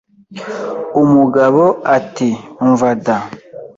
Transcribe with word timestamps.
Umugabo 1.01 1.63
ati 1.97 2.29
umva 2.65 2.89
da 3.05 3.17